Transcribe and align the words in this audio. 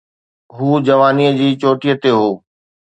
هو 0.55 0.69
جوانيءَ 0.87 1.31
جي 1.37 1.47
چوٽيءَ 1.61 1.95
تي 2.01 2.09
هو. 2.17 2.29